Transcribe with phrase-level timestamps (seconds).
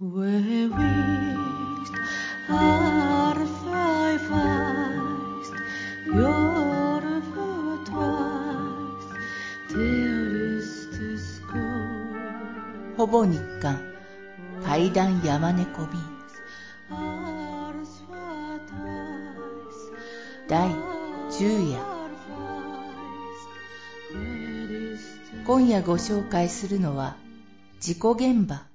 [0.00, 0.06] ほ
[13.08, 13.82] ぼ日刊
[14.64, 16.00] 階段山猫便
[20.46, 20.70] 第
[21.30, 21.80] 10夜
[25.44, 27.16] 今夜ご紹介するのは
[27.80, 28.67] 事故現場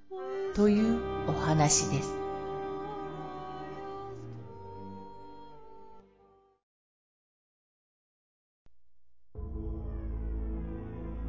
[0.53, 2.13] というお話です。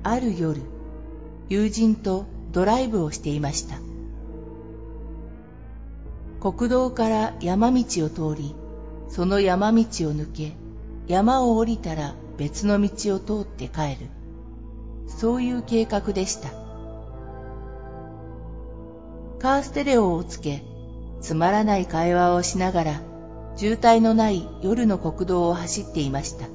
[0.03, 0.61] ある夜
[1.49, 3.79] 友人とドライブをしていました。
[6.41, 8.55] 国道から山道を通り
[9.09, 10.53] その山道を抜け
[11.07, 14.11] 山を降りたら別の道を通って帰る。
[15.07, 16.64] そういう計画でした。
[19.45, 20.65] カーステレオをつけ、
[21.21, 23.03] つまらない会話をしながら、
[23.57, 26.47] 渋滞のない夜の国道を走っていました。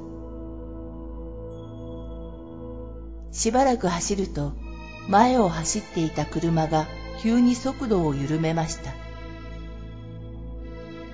[3.31, 4.53] しばらく走ると、
[5.07, 6.87] 前を走っていた車が
[7.21, 8.91] 急に速度を緩めました。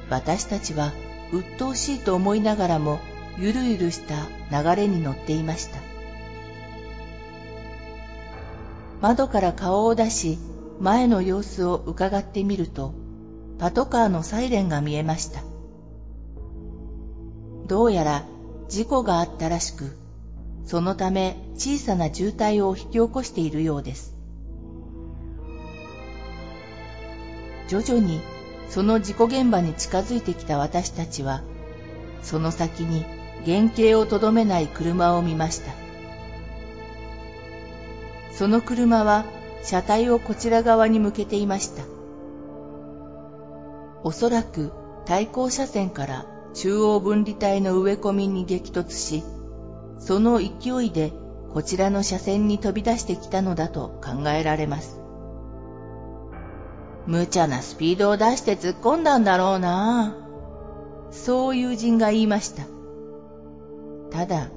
[0.09, 0.93] 私たちは
[1.33, 2.99] 鬱陶しいと思いながらも、
[3.37, 4.15] ゆるゆるした
[4.63, 5.79] 流れに乗っていました。
[9.01, 10.39] 窓から顔を出し
[10.79, 12.93] 前の様子を伺ってみると
[13.57, 15.43] パトカーのサイレンが見えました。
[17.67, 18.25] どうやら
[18.67, 19.97] 事故があったらしく
[20.65, 24.15] そのため小さな渋滞を引き起こしているようです。
[27.67, 28.19] 徐々に
[28.69, 31.41] その事故現場に近づいてきた私たちは
[32.21, 33.05] その先に
[33.45, 35.71] 原型をとどめない車を見ました。
[38.33, 39.23] その車は
[39.65, 41.83] 車体をこちら側に向けていました。
[44.03, 44.71] おそらく
[45.05, 49.23] 対向車線から中央分離帯の植え込みに激突し、
[49.97, 51.13] その勢いで
[51.51, 54.99] こちらの車線に飛び出してきたのだと考えられます。
[57.07, 60.15] 無茶なスピードを出して突っ込んだんだろうな
[61.09, 62.67] そう友人が言いました。
[64.11, 64.49] ただ、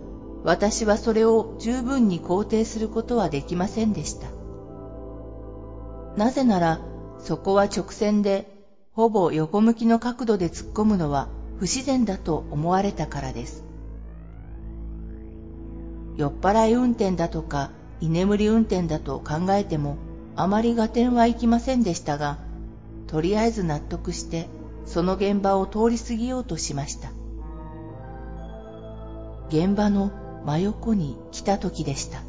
[0.45, 4.38] 私はそれを十分に肯定することはできませんでした。
[6.19, 6.81] なぜなら、
[7.21, 8.49] そこは直線で、
[8.91, 13.65] ほぼ横向きの角度で突っ込むのは不自然だと思われたからです。
[16.17, 17.71] 酔っ払い運転だとか
[18.01, 19.97] 居眠り運転だと考えても
[20.35, 22.37] あまり合点はいきませんでしたが、
[23.07, 24.49] とりあえず納得して
[24.87, 27.13] その現場を通り過ぎようとしました。
[29.51, 30.11] 現場の
[30.45, 32.25] 真横に来た時でした。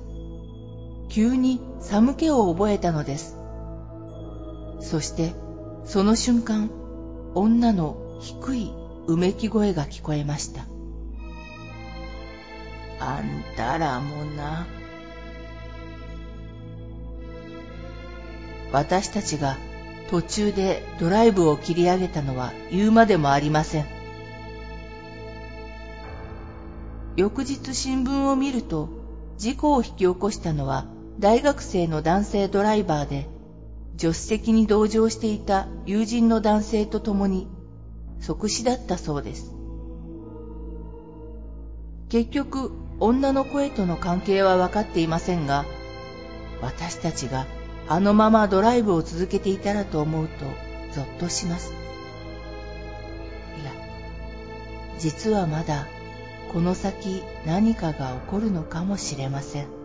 [1.07, 3.38] 急に寒気を覚えたのです。
[4.79, 5.33] そして
[5.85, 6.69] その瞬間、
[7.35, 8.71] 女の低い
[9.07, 10.65] うめき声が聞こえました。
[12.99, 14.67] あんたらもな。
[18.71, 19.57] 私たちが
[20.09, 23.85] 途中でドライブを切り上げたのは言うまでもありません。
[27.15, 28.89] 翌日新聞を見ると、
[29.37, 30.85] 事故を引き起こしたのは
[31.19, 33.27] 大学生の男性ドライバーで、
[33.99, 37.49] 助手席に同乗していた友人の男性と共に
[38.21, 39.53] 即死だったそうです。
[42.07, 42.71] 結局、
[43.01, 45.65] 女の声との関係は分かっていませんが、
[46.61, 47.45] 私たちが
[47.89, 50.45] あのままドライブを続けていたらと思うと
[50.93, 51.73] ゾッとします。
[53.61, 53.71] いや、
[54.97, 55.87] 実はまだ
[56.53, 59.78] この先何かが起こるのかもしれません。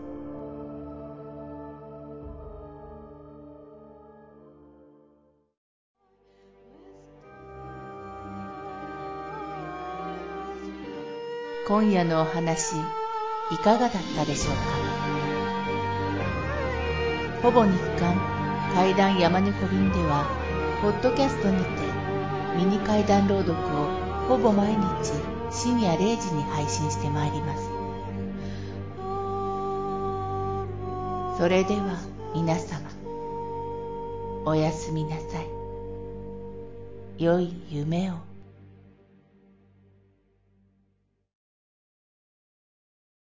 [11.67, 12.77] 今夜のお話
[13.51, 14.61] いかがだったでしょうか？
[17.43, 18.15] ほぼ日刊
[18.75, 20.27] 怪談山猫便では
[20.83, 21.71] ポッドキャストにて
[22.59, 23.57] ミニ怪談朗読を
[24.29, 24.79] ほぼ毎日
[25.51, 27.63] 深夜0時に配信してまいります。
[31.39, 31.99] それでは
[32.35, 32.91] 皆様
[34.45, 35.49] おやすみなさい。
[37.23, 38.34] 良い夢を。